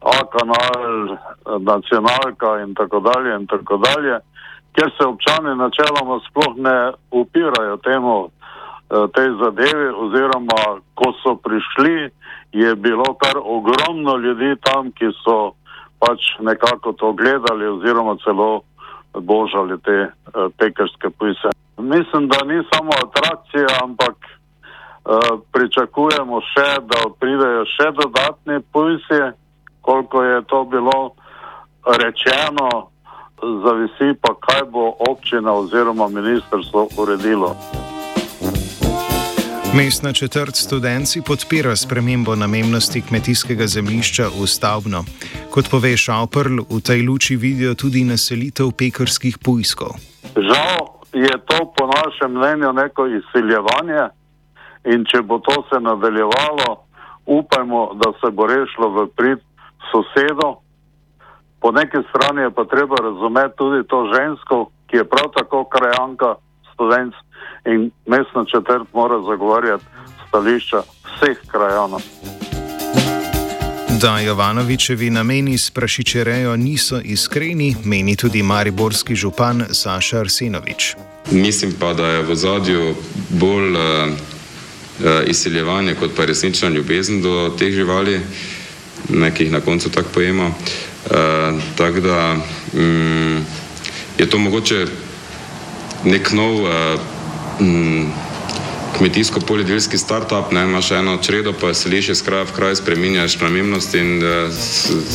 A 0.03 0.19
kanal, 0.27 1.15
nacionalka 1.63 2.59
in 2.63 2.75
tako 2.75 2.99
dalje 2.99 3.35
in 3.39 3.47
tako 3.47 3.77
dalje, 3.77 4.19
ker 4.75 4.91
se 4.97 5.07
občani 5.07 5.55
načeloma 5.55 6.19
sploh 6.27 6.55
ne 6.57 6.91
upirajo 7.11 7.77
temu, 7.77 8.27
eh, 8.27 9.07
tej 9.15 9.29
zadevi 9.39 9.87
oziroma 9.95 10.83
ko 10.95 11.13
so 11.23 11.35
prišli, 11.35 12.11
je 12.51 12.75
bilo 12.75 13.13
kar 13.13 13.39
ogromno 13.39 14.17
ljudi 14.17 14.55
tam, 14.61 14.91
ki 14.91 15.15
so 15.23 15.55
pač 15.99 16.19
nekako 16.39 16.93
to 16.93 17.13
gledali 17.13 17.67
oziroma 17.67 18.17
celo 18.23 18.61
božali 19.20 19.79
te 19.82 19.98
uh, 20.08 20.51
pekarske 20.58 21.10
pise. 21.20 21.50
Mislim, 21.77 22.27
da 22.27 22.46
ni 22.46 22.63
samo 22.74 22.91
atrakcija, 23.05 23.67
ampak 23.84 24.15
uh, 24.15 25.39
pričakujemo 25.51 26.41
še, 26.41 26.70
da 26.82 27.00
pridejo 27.20 27.65
še 27.65 27.91
dodatni 28.01 28.60
pisi, 28.74 29.22
koliko 29.82 30.24
je 30.24 30.41
to 30.43 30.63
bilo 30.63 31.12
rečeno, 31.86 32.70
zavisi 33.63 34.13
pa, 34.22 34.36
kaj 34.39 34.63
bo 34.72 34.93
občina 35.10 35.53
oziroma 35.53 36.08
ministrstvo 36.08 36.88
uredilo. 36.98 37.55
Mestna 39.75 40.13
četrt 40.13 40.55
študenci 40.55 41.22
podpira 41.22 41.75
spremembo 41.75 42.36
namennosti 42.36 43.01
kmetijskega 43.01 43.67
zemljišča 43.67 44.27
v 44.41 44.48
stavbno. 44.48 45.03
Kot 45.53 45.69
pove 45.69 45.93
Šauperl, 45.93 46.65
v 46.65 46.81
tej 46.81 47.05
luči 47.05 47.38
vidijo 47.38 47.75
tudi 47.77 48.01
naselitev 48.01 48.74
pekarskih 48.74 49.38
pujskov. 49.38 49.93
Žal 50.33 50.81
je 51.13 51.29
to 51.45 51.69
po 51.77 51.86
našem 51.86 52.33
mnenju 52.33 52.74
neko 52.74 53.05
izsiljevanje 53.05 54.10
in 54.89 55.05
če 55.05 55.22
bo 55.22 55.38
to 55.45 55.53
se 55.69 55.77
nadaljevalo, 55.77 56.89
upajmo, 57.29 57.93
da 58.01 58.10
se 58.17 58.33
bo 58.33 58.50
rešilo 58.50 58.89
v 58.98 59.05
prid 59.13 59.45
sosedo. 59.93 60.57
Po 61.62 61.69
neki 61.72 62.01
strani 62.10 62.50
je 62.50 62.51
pa 62.51 62.65
treba 62.65 62.98
razumeti 62.98 63.53
tudi 63.57 63.86
to 63.88 64.10
žensko, 64.10 64.74
ki 64.89 64.98
je 64.98 65.10
prav 65.10 65.29
tako 65.38 65.69
krajanka, 65.69 66.36
študent 66.74 67.13
in 67.69 67.91
mestna 68.10 68.41
četrt 68.50 68.89
mora 68.93 69.22
zagovarjati 69.22 69.86
stališča 70.27 70.81
vseh 70.81 71.38
krajanov. 71.45 72.01
Da 74.01 74.19
Jovanovičevi 74.19 75.09
nameni 75.09 75.57
s 75.57 75.69
prašičerejo 75.69 76.55
niso 76.55 77.01
iskreni, 77.03 77.75
meni 77.83 78.15
tudi 78.15 78.43
mariborski 78.43 79.15
župan 79.15 79.65
Saša 79.71 80.19
Arsenovič. 80.19 80.95
Mislim 81.31 81.73
pa, 81.79 81.93
da 81.93 82.07
je 82.07 82.21
v 82.21 82.35
zadju 82.35 82.95
bolj 83.29 83.71
uh, 83.71 83.79
uh, 83.79 85.05
izsiljevanje 85.27 85.95
kot 85.95 86.12
pa 86.17 86.25
resnična 86.25 86.69
ljubezen 86.69 87.21
do 87.21 87.55
teh 87.59 87.73
živali, 87.73 88.19
nekih 89.09 89.51
na 89.51 89.62
koncu 89.62 89.89
tako 89.89 90.09
pojemo. 90.13 90.47
Uh, 90.47 91.62
tako 91.77 92.00
da 92.00 92.38
um, 92.73 93.45
je 94.17 94.29
to 94.29 94.38
mogoče 94.38 94.85
nek 96.05 96.31
nov 96.31 96.63
uh, 96.63 96.69
mm, 97.59 98.22
kmetijsko-poljedelski 98.97 99.97
start-up, 99.97 100.51
ne, 100.51 100.63
imaš 100.63 100.91
eno 100.91 101.17
čredo, 101.17 101.53
pa 101.53 101.73
se 101.73 101.89
liš 101.89 102.09
iz 102.09 102.21
kraja 102.21 102.43
v 102.43 102.51
kraj, 102.55 102.75
spreminjaš 102.75 103.39
namembnost 103.39 103.95
in 103.95 104.17
uh, 104.23 104.51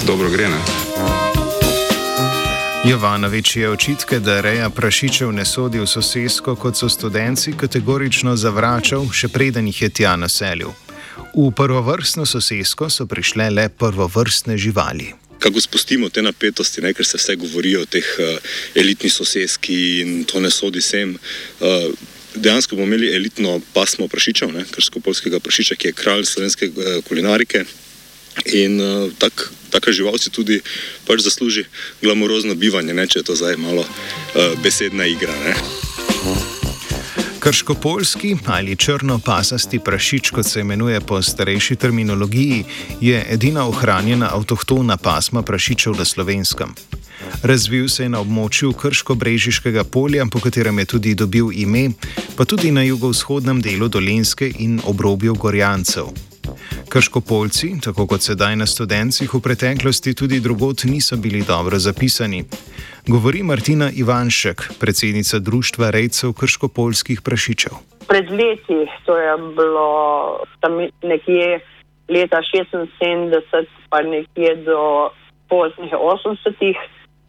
dobro 0.06 0.30
gre. 0.30 0.48
Ne. 0.48 0.60
Jovanovič 2.84 3.56
je 3.56 3.70
očitke, 3.70 4.18
da 4.18 4.40
reja 4.40 4.70
prašičev 4.70 5.32
ne 5.32 5.44
sodi 5.44 5.78
v 5.78 5.86
sosedsko, 5.86 6.56
kot 6.56 6.76
so 6.76 6.88
študenci, 6.88 7.52
kategorično 7.52 8.36
zavračal, 8.36 9.08
še 9.12 9.28
preden 9.28 9.66
jih 9.66 9.82
je 9.82 9.88
tja 9.90 10.16
naselil. 10.16 10.70
V 11.34 11.50
prvovrstno 11.50 12.26
sosedsko 12.26 12.90
so 12.90 13.06
prišle 13.06 13.50
le 13.50 13.68
prvovrstne 13.68 14.58
živali 14.58 15.14
kako 15.38 15.60
spustimo 15.60 16.08
te 16.08 16.22
napetosti, 16.22 16.82
ne, 16.82 16.92
ker 16.94 17.06
se 17.06 17.16
vse 17.16 17.36
govori 17.36 17.76
o 17.76 17.84
teh 17.86 18.06
uh, 18.18 18.54
elitnih 18.74 19.12
sosedskih 19.12 20.00
in 20.00 20.24
to 20.24 20.40
ne 20.40 20.50
sodi 20.50 20.80
sem. 20.82 21.14
Uh, 21.60 21.92
dejansko 22.38 22.76
bomo 22.76 22.86
imeli 22.86 23.14
elitno 23.16 23.60
pasmo 23.72 24.08
prašičev, 24.08 24.54
krško-polskega 24.70 25.40
prašiča, 25.40 25.74
ki 25.74 25.88
je 25.88 25.92
kralj 25.92 26.24
slovenske 26.24 26.70
uh, 26.70 27.04
kulinarike. 27.08 27.64
In 28.54 28.80
uh, 28.80 29.10
tak, 29.18 29.50
taka 29.70 29.92
žival 29.92 30.18
si 30.18 30.30
tudi 30.30 30.60
pač 31.06 31.26
zasluži 31.26 31.64
glamurozno 32.02 32.54
bivanje, 32.54 32.94
ne, 32.94 33.06
če 33.06 33.18
je 33.18 33.28
to 33.30 33.36
zdaj 33.36 33.56
malo 33.58 33.82
uh, 33.82 34.54
besedna 34.62 35.06
igra. 35.06 35.34
Ne. 35.44 35.56
Krško-polski 37.38 38.36
ali 38.46 38.76
črno-pasasti 38.76 39.78
prašič, 39.78 40.30
kot 40.30 40.46
se 40.46 40.60
imenuje 40.60 41.00
po 41.00 41.22
starejši 41.22 41.76
terminologiji, 41.76 42.64
je 43.00 43.26
edina 43.30 43.68
ohranjena 43.68 44.30
avtohtona 44.34 44.96
pasma 44.96 45.42
prašičev 45.42 45.96
na 45.98 46.04
slovenskem. 46.04 46.74
Razvil 47.42 47.88
se 47.88 48.02
je 48.02 48.08
na 48.08 48.20
območju 48.20 48.72
Krško-brežiškega 48.72 49.84
polja, 49.84 50.26
po 50.30 50.40
katerem 50.40 50.78
je 50.78 50.84
tudi 50.84 51.14
dobil 51.14 51.52
ime, 51.52 51.90
pa 52.38 52.44
tudi 52.44 52.70
na 52.70 52.82
jugovzhodnem 52.86 53.58
delu 53.58 53.88
Dolenske 53.90 54.46
in 54.46 54.78
obrobju 54.86 55.34
Gorjancev. 55.34 56.06
Krško-polci, 56.92 57.82
tako 57.82 58.06
kot 58.06 58.22
sedaj 58.22 58.54
na 58.56 58.66
študencih, 58.66 59.26
v 59.34 59.40
preteklosti 59.42 60.14
tudi 60.14 60.38
drugot 60.40 60.84
niso 60.86 61.18
bili 61.18 61.42
dobro 61.42 61.78
zapisani. 61.82 62.44
Govori 63.10 63.42
Martina 63.42 63.90
Ivanšek, 63.90 64.78
predsednica 64.80 65.38
Društva 65.38 65.90
rejcev 65.90 66.30
krško-polskih 66.38 67.26
prašičev. 67.26 67.74
Pred 68.06 68.30
leti, 68.30 68.86
to 69.06 69.18
je 69.18 69.32
bilo 69.58 69.88
tam 70.62 70.78
nekje 71.02 71.58
leta 72.08 72.38
76, 72.54 73.66
pa 73.90 73.98
nekje 74.06 74.54
do 74.62 75.10
poznih 75.50 75.90
80-ih, 75.90 76.78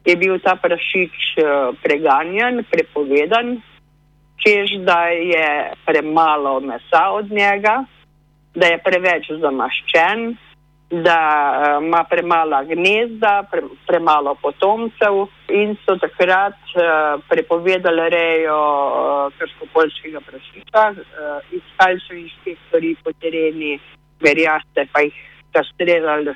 je 0.06 0.16
bil 0.16 0.38
ta 0.38 0.54
prašič 0.54 1.18
eh, 1.42 1.74
preganjan, 1.82 2.62
prepovedan, 2.70 3.58
čež 4.40 4.80
da 4.88 5.08
je 5.08 5.72
premalo 5.86 6.60
mesa 6.60 7.10
od 7.12 7.32
njega, 7.32 7.84
da 8.56 8.66
je 8.66 8.84
preveč 8.84 9.32
zamaščen, 9.42 10.38
da 10.90 11.20
uh, 11.78 11.86
ima 11.86 12.04
premala 12.10 12.64
gnezda, 12.64 13.44
pre, 13.52 13.62
premalo 13.88 14.34
potomcev 14.42 15.28
in 15.54 15.76
so 15.86 15.96
takrat 16.02 16.58
uh, 16.74 17.22
prepovedali 17.30 18.10
rejo 18.10 18.58
uh, 18.58 19.34
krško-polskega 19.38 20.22
prašiča, 20.26 20.86
uh, 20.92 21.54
iskali 21.54 22.02
so 22.08 22.18
inšpektori 22.18 22.96
po 23.04 23.14
tereni, 23.22 23.78
verjaste 24.20 24.88
pa 24.94 25.06
jih 25.06 25.20
kastrirali 25.54 26.34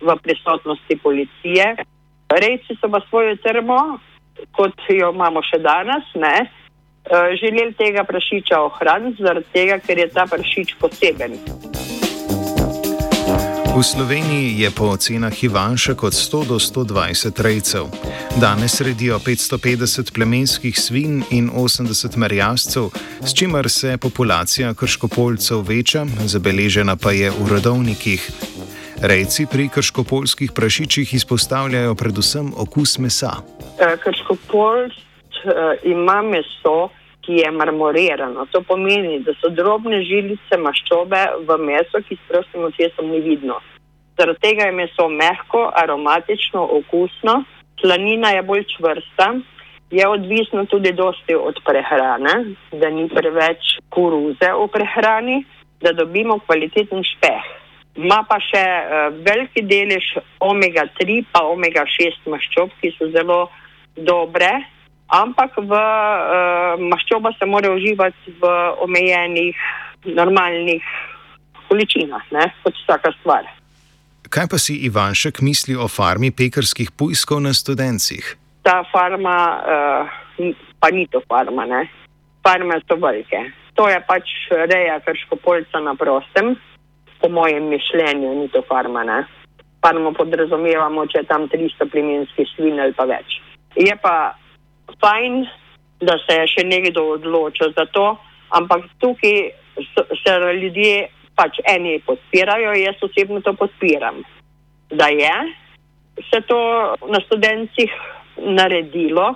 v 0.00 0.16
prisotnosti 0.22 0.96
policije. 1.02 1.66
Rejci 2.30 2.78
so 2.78 2.90
pa 2.92 3.00
svojo 3.08 3.34
termo, 3.42 3.98
kot 4.54 4.78
jo 4.88 5.10
imamo 5.10 5.42
še 5.42 5.58
danes, 5.58 6.06
ne, 6.14 6.46
želeli 7.40 7.72
tega 7.72 8.04
prašiča 8.04 8.60
ohraniti, 8.60 9.22
zaradi 9.22 9.46
tega, 9.52 9.78
ker 9.78 9.98
je 9.98 10.08
ta 10.08 10.26
prašič 10.30 10.74
poseben. 10.80 11.38
V 13.78 13.82
Sloveniji 13.82 14.58
je 14.58 14.70
po 14.74 14.90
ocenah 14.90 15.44
Ivanšek 15.44 16.02
od 16.02 16.12
100 16.12 16.48
do 16.48 16.58
120 16.58 17.42
rejcev. 17.42 17.86
Danes 18.40 18.80
redijo 18.80 19.18
550 19.18 20.14
plemenskih 20.14 20.74
svin 20.74 21.22
in 21.30 21.50
80 21.50 22.16
merjascev, 22.16 22.90
s 23.22 23.30
čimer 23.34 23.70
se 23.70 23.98
populacija 24.02 24.74
krškopolcev 24.74 25.62
veča, 25.62 26.06
zabeležena 26.26 26.96
pa 26.96 27.12
je 27.12 27.30
v 27.30 27.48
rodovnikih. 27.50 28.30
Rejci 29.02 29.46
pri 29.46 29.68
krškopolskih 29.68 30.50
prašičih 30.52 31.14
izpostavljajo 31.14 31.94
predvsem 31.94 32.52
okus 32.56 32.98
mesa. 32.98 33.30
Eh, 33.78 33.96
krškopolc 34.02 34.90
eh, 34.90 35.78
ima 35.84 36.22
meso, 36.22 36.90
ki 37.28 37.42
je 37.44 37.50
marmorirano. 37.50 38.46
To 38.52 38.62
pomeni, 38.64 39.18
da 39.20 39.34
so 39.36 39.50
drobne 39.52 40.00
žilice 40.00 40.56
maščobe 40.56 41.20
v 41.44 41.58
meso, 41.60 42.00
ki 42.08 42.16
s 42.16 42.22
prostim 42.28 42.64
očesom 42.64 43.10
ni 43.12 43.20
vidno. 43.20 43.58
Zaradi 44.16 44.40
tega 44.46 44.70
je 44.70 44.76
meso 44.78 45.10
mehko, 45.12 45.66
aromatično, 45.76 46.62
okusno, 46.78 47.34
slanina 47.80 48.30
je 48.32 48.46
bolj 48.48 48.64
čvrsta, 48.72 49.28
je 49.90 50.08
odvisno 50.08 50.64
tudi 50.72 50.94
dosti 50.96 51.36
od 51.36 51.60
prehrane, 51.68 52.34
da 52.72 52.90
ni 52.90 53.04
preveč 53.12 53.76
koruze 53.92 54.48
v 54.62 54.64
prehrani, 54.72 55.44
da 55.84 55.92
dobimo 55.92 56.38
kvaliteten 56.46 57.04
špeh. 57.12 57.52
Ma 58.08 58.22
pa 58.24 58.40
še 58.40 58.64
uh, 58.64 59.20
veliki 59.28 59.66
delež 59.68 60.14
omega-3 60.40 61.20
pa 61.32 61.44
omega-6 61.52 62.24
maščob, 62.32 62.72
ki 62.80 62.94
so 62.96 63.12
zelo 63.12 63.44
dobre, 63.94 64.50
ampak 65.08 65.56
v 65.56 65.72
uh, 65.72 66.76
maščoba 66.80 67.32
se 67.38 67.46
mora 67.46 67.72
uživati 67.72 68.34
v 68.40 68.50
omejenih, 68.84 69.56
normalnih 70.04 70.84
količinah, 71.68 72.24
ne? 72.32 72.48
kot 72.62 72.76
vsaka 72.84 73.12
stvar. 73.20 73.48
Kaj 74.28 74.46
pa 74.52 74.58
si 74.60 74.76
Ivanšek 74.84 75.40
misli 75.40 75.76
o 75.76 75.88
farmi 75.88 76.28
pekarskih 76.30 76.92
pujskov 76.92 77.40
na 77.40 77.56
študencih? 77.56 78.36
Ta 78.62 78.84
farma, 78.92 79.38
uh, 79.64 80.52
pa 80.80 80.92
ni 80.92 81.08
to 81.08 81.24
farma, 81.24 81.64
ne? 81.64 81.88
farme 82.44 82.80
so 82.84 82.96
velike. 83.00 83.40
To 83.80 83.88
je 83.88 83.98
pač 84.08 84.26
reja 84.50 84.98
krškopolca 85.06 85.80
na 85.80 85.94
prostem, 85.94 86.56
po 87.20 87.28
mojem 87.28 87.68
mišljenju, 87.70 88.34
ni 88.34 88.48
to 88.48 88.62
farma. 88.68 89.04
Ne? 89.04 89.22
Farmo 89.84 90.12
podrazumevamo, 90.12 91.06
če 91.06 91.22
je 91.22 91.28
tam 91.30 91.46
300 91.48 91.86
plemenskih 91.92 92.48
svin 92.56 92.80
ali 92.82 92.94
pa 92.98 93.06
več. 93.06 93.38
Je 93.78 93.94
pa 94.02 94.34
fajn, 95.00 95.46
da 96.00 96.18
se 96.24 96.40
je 96.40 96.46
še 96.54 96.64
nekdo 96.66 97.04
odločil 97.18 97.72
za 97.76 97.86
to, 97.92 98.16
ampak 98.54 98.86
tukaj 99.02 99.50
se 100.22 100.34
ljudje 100.62 101.08
pač 101.38 101.60
eni 101.66 101.98
podpirajo, 102.06 102.74
jaz 102.74 103.02
osebno 103.02 103.40
to 103.40 103.52
podpiram. 103.54 104.22
Da 104.90 105.08
je 105.12 105.34
se 106.30 106.40
to 106.46 106.60
na 107.06 107.20
študencih 107.20 107.90
naredilo, 108.36 109.34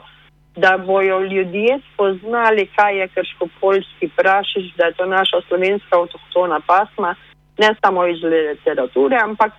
da 0.57 0.79
bojo 0.79 1.21
ljudje 1.21 1.79
spoznali, 1.93 2.67
kaj 2.77 2.99
je 2.99 3.09
krško-polski 3.09 4.09
prašič, 4.17 4.75
da 4.77 4.87
je 4.87 4.93
to 4.93 5.07
naša 5.07 5.41
slovenska 5.49 5.97
avtohtona 5.97 6.61
pasma, 6.67 7.15
ne 7.59 7.75
samo 7.85 8.07
iz 8.07 8.23
literature, 8.23 9.17
ampak 9.23 9.53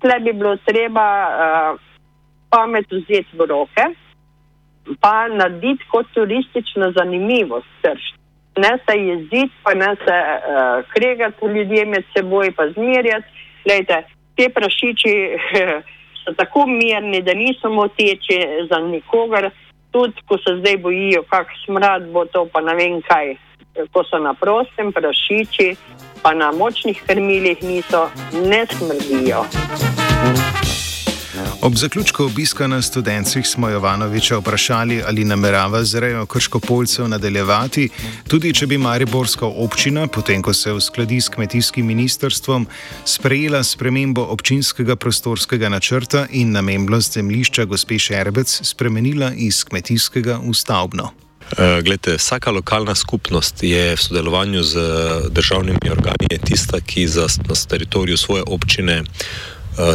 tle 0.00 0.20
bi 0.20 0.32
bilo 0.32 0.56
treba 0.56 1.06
uh, 1.28 1.80
pamet 2.50 2.86
vzeti 2.90 3.36
v 3.38 3.46
roke 3.46 3.84
pa 5.00 5.28
narediti 5.28 5.84
kot 5.90 6.06
turistično 6.14 6.92
zanimivost. 6.96 7.86
Ne 8.58 8.78
se 8.86 8.98
jeziti, 8.98 9.52
pa 9.62 9.74
ne 9.74 9.96
se 10.04 10.16
uh, 10.24 10.84
kregati 10.94 11.46
ljudje 11.46 11.84
med 11.84 12.04
seboj, 12.16 12.52
pa 12.52 12.68
zmerjati. 12.70 13.26
Lejte, 13.68 14.04
te 14.36 14.48
prašiči 14.48 15.14
so 16.24 16.34
tako 16.36 16.66
mirni, 16.66 17.22
da 17.22 17.34
niso 17.34 17.70
moteči 17.70 18.38
za 18.70 18.78
nikogar. 18.78 19.50
Tudi, 19.90 20.22
ko 20.26 20.38
se 20.38 20.56
zdaj 20.58 20.76
bojijo, 20.76 21.22
kak 21.22 21.46
smrad 21.64 22.08
bo 22.10 22.24
to, 22.24 22.46
pa 22.52 22.60
ne 22.60 22.74
vem 22.74 23.00
kaj. 23.02 23.36
Ko 23.92 24.04
so 24.04 24.18
na 24.18 24.34
prostem, 24.34 24.92
prašiči, 24.92 25.74
pa 26.22 26.34
na 26.34 26.52
močnih 26.52 27.02
krmilih 27.06 27.62
niso, 27.62 28.08
ne 28.32 28.66
smrdijo. 28.66 29.44
Ob 31.60 31.74
zaključku 31.76 32.24
obiska 32.24 32.66
na 32.66 32.82
študencih 32.82 33.46
smo 33.46 33.68
Jovanoviča 33.68 34.38
vprašali, 34.38 35.02
ali 35.06 35.24
namerava 35.24 35.84
z 35.84 36.00
rejo 36.00 36.26
krškopolcev 36.26 37.08
nadaljevati, 37.08 37.88
tudi 38.28 38.52
če 38.54 38.66
bi 38.66 38.78
Mariborska 38.78 39.46
občina, 39.46 40.06
potem 40.06 40.42
ko 40.42 40.52
se 40.52 40.72
uskladi 40.72 41.20
s 41.20 41.28
kmetijskim 41.28 41.86
ministrstvom, 41.86 42.66
sprejela 43.04 43.62
spremembo 43.64 44.22
občinskega 44.22 44.96
prostorskega 44.96 45.68
načrta 45.68 46.26
in 46.30 46.52
namembnost 46.52 47.12
zemljišča 47.12 47.64
gospe 47.64 47.98
Šerbec 47.98 48.60
spremenila 48.62 49.32
iz 49.36 49.64
kmetijskega 49.64 50.40
v 50.44 50.54
stavbno. 50.54 51.10
Eh, 51.58 51.82
glede, 51.82 52.16
vsaka 52.16 52.50
lokalna 52.50 52.94
skupnost 52.94 53.62
je 53.62 53.96
v 53.96 54.00
sodelovanju 54.00 54.62
z 54.62 54.78
državnimi 55.30 55.90
organi 55.90 56.38
tista, 56.44 56.80
ki 56.80 57.08
za, 57.08 57.26
na 57.48 57.54
teritoriju 57.68 58.16
svoje 58.16 58.42
občine 58.46 59.02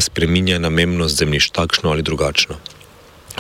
spreminja 0.02 0.60
namennost 0.60 1.18
zemljišč 1.18 1.50
takšno 1.50 1.92
ali 1.92 2.02
drugačno. 2.02 2.56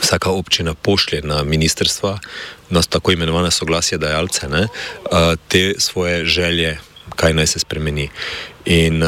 Vsaka 0.01 0.31
občina 0.31 0.73
pošlje 0.73 1.21
na 1.21 1.43
ministrstva, 1.43 2.19
na 2.69 2.81
tako 2.81 3.11
imenovane 3.11 3.51
soglasje 3.51 3.97
dajalce, 3.97 4.47
ne, 4.47 4.61
eh, 4.61 5.35
te 5.47 5.73
svoje 5.77 6.25
želje, 6.25 6.77
kaj 7.15 7.33
naj 7.33 7.47
se 7.47 7.59
spremeni. 7.59 8.09
In 8.65 9.03
eh, 9.03 9.07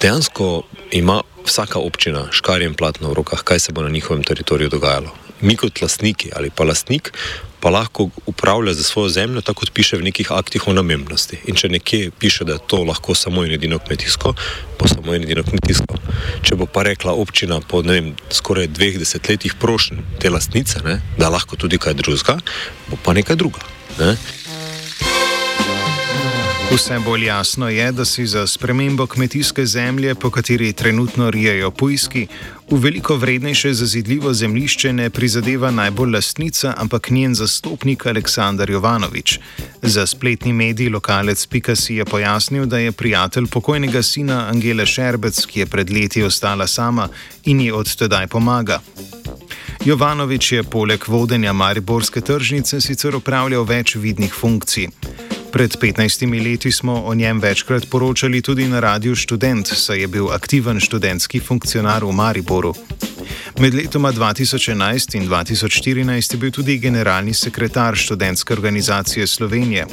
dejansko 0.00 0.62
ima 0.90 1.20
vsaka 1.44 1.78
občina 1.78 2.28
škarje 2.30 2.66
in 2.66 2.74
platno 2.74 3.10
v 3.10 3.14
rokah, 3.14 3.42
kaj 3.42 3.58
se 3.58 3.72
bo 3.72 3.82
na 3.82 3.88
njihovem 3.88 4.24
teritoriju 4.24 4.68
dogajalo. 4.68 5.10
Mi 5.40 5.56
kot 5.56 5.82
lastniki 5.82 6.30
ali 6.36 6.50
pa 6.50 6.64
lastnik 6.64 7.12
pa 7.60 7.70
lahko 7.70 8.08
upravlja 8.26 8.72
za 8.72 8.82
svojo 8.82 9.08
zemljo, 9.08 9.40
tako 9.40 9.60
kot 9.60 9.72
piše 9.72 9.96
v 9.96 10.02
nekih 10.02 10.32
aktih 10.32 10.68
o 10.68 10.72
namembnosti. 10.72 11.38
In 11.46 11.54
če 11.54 11.68
nekje 11.68 12.10
piše, 12.10 12.44
da 12.44 12.56
je 12.56 12.64
to 12.66 12.82
lahko 12.84 13.14
samo 13.14 13.44
in 13.44 13.52
edino 13.52 13.78
kmetijsko, 13.78 14.32
bo 14.80 14.88
samo 14.88 15.14
in 15.14 15.26
edino 15.28 15.44
kmetijsko. 15.44 15.98
Če 16.42 16.56
bo 16.56 16.66
pa 16.66 16.82
rekla 16.88 17.12
občina 17.12 17.60
po 17.60 17.82
vem, 17.84 18.14
skoraj 18.32 18.70
dveh 18.72 18.96
desetletjih 18.98 19.58
prošen 19.60 20.00
te 20.20 20.32
lastnice, 20.32 20.80
ne, 20.84 21.00
da 21.18 21.28
lahko 21.28 21.56
tudi 21.56 21.78
kaj 21.78 21.98
drugega, 22.00 22.38
bo 22.88 22.96
pa 23.04 23.12
nekaj 23.12 23.36
druga. 23.36 23.60
Ne. 23.98 24.16
Vse 26.74 26.98
bolj 27.04 27.24
jasno 27.24 27.68
je, 27.68 27.92
da 27.92 28.04
si 28.04 28.26
za 28.26 28.46
spremembo 28.46 29.06
kmetijske 29.06 29.66
zemlje, 29.66 30.14
po 30.14 30.30
kateri 30.30 30.72
trenutno 30.72 31.30
rijejo 31.30 31.70
pujski, 31.70 32.26
v 32.70 32.78
veliko 32.78 33.16
vrednejše 33.16 33.74
zazidljivo 33.74 34.32
zemljišče 34.34 34.92
ne 34.92 35.10
prizadeva 35.10 35.70
najbolj 35.70 36.10
lastnica, 36.10 36.74
ampak 36.76 37.10
njen 37.10 37.34
zastopnik 37.34 38.06
Aleksandar 38.06 38.70
Jovanovič. 38.70 39.38
Za 39.82 40.06
spletni 40.06 40.52
medij 40.52 40.88
lokalec 40.88 41.46
Pikasi 41.46 41.94
je 41.94 42.04
pojasnil, 42.04 42.66
da 42.66 42.78
je 42.78 42.92
prijatelj 42.92 43.46
pokojnega 43.46 44.02
sina 44.02 44.46
Angele 44.48 44.86
Šerbec, 44.86 45.46
ki 45.46 45.60
je 45.60 45.66
pred 45.66 45.90
leti 45.90 46.22
ostala 46.22 46.66
sama 46.66 47.08
in 47.44 47.60
ji 47.60 47.70
od 47.72 47.96
tedaj 47.96 48.26
pomaga. 48.26 48.80
Jovanovič 49.84 50.52
je 50.52 50.62
poleg 50.62 51.04
vodenja 51.08 51.52
Mariborske 51.52 52.20
tržnice 52.20 52.80
sicer 52.80 53.16
upravljal 53.16 53.64
več 53.64 53.96
vidnih 53.96 54.34
funkcij. 54.34 54.88
Pred 55.52 55.76
15 55.76 56.44
leti 56.44 56.72
smo 56.72 57.02
o 57.06 57.14
njem 57.14 57.40
večkrat 57.40 57.90
poročali 57.90 58.42
tudi 58.42 58.68
na 58.68 58.80
Radiu 58.80 59.16
Student, 59.16 59.68
saj 59.74 60.00
je 60.00 60.06
bil 60.06 60.30
aktiven 60.30 60.80
študentski 60.80 61.40
funkcionar 61.40 62.04
v 62.04 62.12
Mariboru. 62.12 62.74
Med 63.58 63.74
letoma 63.74 64.12
2011 64.12 65.16
in 65.16 65.28
2014 65.28 66.34
je 66.34 66.38
bil 66.38 66.50
tudi 66.50 66.78
generalni 66.78 67.34
sekretar 67.34 67.96
študentske 67.96 68.52
organizacije 68.52 69.26
Slovenije. 69.26 69.86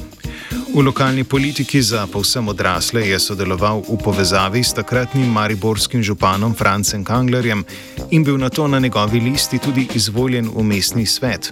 V 0.76 0.82
lokalni 0.82 1.24
politiki 1.24 1.82
za 1.82 2.08
povsem 2.08 2.48
odrasle 2.48 3.08
je 3.08 3.20
sodeloval 3.20 3.82
v 3.90 3.98
povezavi 4.04 4.64
s 4.64 4.74
takratnim 4.74 5.32
mariborskim 5.32 6.04
županom 6.04 6.54
Francem 6.54 7.04
Kanglerjem 7.04 7.66
in 8.12 8.24
bil 8.24 8.38
na 8.38 8.50
to 8.50 8.68
na 8.68 8.80
njegovi 8.80 9.20
listi 9.20 9.58
tudi 9.58 9.88
izvoljen 9.96 10.50
v 10.56 10.64
mestni 10.64 11.06
svet. 11.06 11.52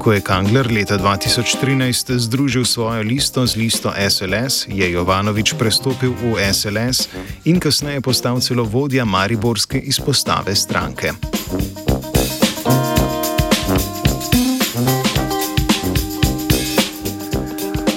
Ko 0.00 0.16
je 0.16 0.20
Kangler 0.24 0.64
leta 0.72 0.96
2013 0.96 2.16
združil 2.16 2.64
svojo 2.64 3.04
listo 3.04 3.44
z 3.44 3.56
listo 3.56 3.92
SLS, 3.92 4.64
je 4.72 4.88
Jovanovič 4.92 5.52
prestopil 5.60 6.16
v 6.16 6.40
SLS 6.40 7.12
in 7.44 7.60
kasneje 7.60 8.00
postal 8.00 8.40
celo 8.40 8.64
vodja 8.64 9.04
mariborske 9.04 9.76
izpostave 9.76 10.56
stranke. 10.56 11.12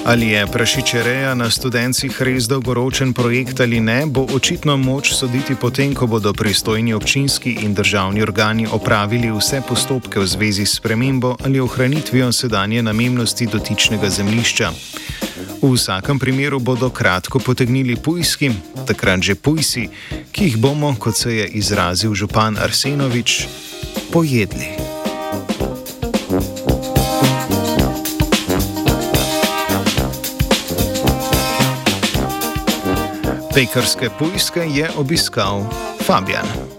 Ali 0.04 0.28
je 0.28 0.46
prašičereja 0.46 1.34
na 1.34 1.46
študencih 1.50 2.22
res 2.22 2.44
dolgoročen 2.44 3.12
projekt 3.16 3.60
ali 3.60 3.80
ne, 3.80 4.04
bo 4.06 4.26
očitno 4.36 4.76
moč 4.76 5.14
soditi 5.16 5.56
potem, 5.56 5.94
ko 5.94 6.06
bodo 6.06 6.32
pristojni 6.32 6.92
občinski 6.94 7.56
in 7.64 7.74
državni 7.74 8.22
organi 8.22 8.66
opravili 8.66 9.32
vse 9.32 9.62
postopke 9.68 10.20
v 10.20 10.26
zvezi 10.26 10.66
s 10.66 10.80
premembo 10.80 11.36
ali 11.44 11.60
ohranitvijo 11.60 12.32
sedanje 12.32 12.82
namennosti 12.82 13.46
dotičnega 13.46 14.10
zemljišča. 14.10 14.70
V 15.62 15.72
vsakem 15.72 16.18
primeru 16.18 16.60
bodo 16.60 16.90
kratko 16.90 17.38
potegnili 17.38 17.96
pujski, 17.96 18.50
takrat 18.86 19.22
že 19.22 19.34
pujsi, 19.34 19.88
ki 20.32 20.44
jih 20.44 20.56
bomo, 20.56 20.96
kot 20.98 21.16
se 21.16 21.36
je 21.36 21.48
izrazil 21.48 22.14
župan 22.14 22.60
Arsenovič, 22.60 23.46
pojedli. 24.12 24.83
Pekarske 33.54 34.10
pujske 34.18 34.60
je 34.66 34.88
obiskal 34.98 35.62
Fabian. 36.02 36.73